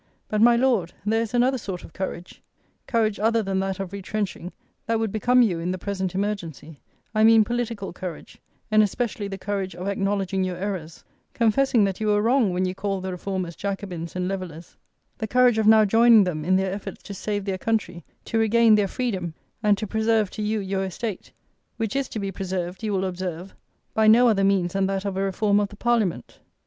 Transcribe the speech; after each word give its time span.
But, 0.29 0.41
my 0.41 0.55
Lord, 0.55 0.93
there 1.05 1.21
is 1.21 1.35
another 1.35 1.59
sort 1.59 1.83
of 1.83 1.93
courage; 1.93 2.41
courage 2.87 3.19
other 3.19 3.43
than 3.43 3.59
that 3.59 3.79
of 3.79 3.93
retrenching, 3.93 4.51
that 4.87 4.97
would 4.99 5.11
become 5.11 5.43
you 5.43 5.59
in 5.59 5.69
the 5.69 5.77
present 5.77 6.15
emergency: 6.15 6.79
I 7.13 7.23
mean 7.23 7.43
political 7.43 7.93
courage, 7.93 8.39
and 8.71 8.81
especially 8.81 9.27
the 9.27 9.37
courage 9.37 9.75
of 9.75 9.87
acknowledging 9.87 10.43
your 10.43 10.57
errors; 10.57 11.03
confessing 11.35 11.83
that 11.83 11.99
you 12.01 12.07
were 12.07 12.21
wrong 12.23 12.51
when 12.51 12.65
you 12.65 12.73
called 12.73 13.03
the 13.03 13.11
reformers 13.11 13.55
Jacobins 13.55 14.15
and 14.15 14.27
levellers; 14.27 14.75
the 15.19 15.27
courage 15.27 15.59
of 15.59 15.67
now 15.67 15.85
joining 15.85 16.23
them 16.23 16.43
in 16.43 16.55
their 16.55 16.73
efforts 16.73 17.03
to 17.03 17.13
save 17.13 17.45
their 17.45 17.59
country, 17.59 18.03
to 18.25 18.39
regain 18.39 18.73
their 18.73 18.87
freedom, 18.87 19.35
and 19.61 19.77
to 19.77 19.85
preserve 19.85 20.31
to 20.31 20.41
you 20.41 20.59
your 20.59 20.83
estate, 20.83 21.31
which 21.77 21.95
is 21.95 22.09
to 22.09 22.17
be 22.17 22.31
preserved, 22.31 22.81
you 22.81 22.91
will 22.91 23.05
observe, 23.05 23.53
by 23.93 24.07
no 24.07 24.27
other 24.27 24.43
means 24.43 24.73
than 24.73 24.87
that 24.87 25.05
of 25.05 25.15
a 25.15 25.21
Reform 25.21 25.59
of 25.59 25.69
the 25.69 25.75
Parliament. 25.75 26.39